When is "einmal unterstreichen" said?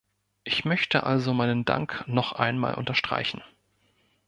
2.31-3.43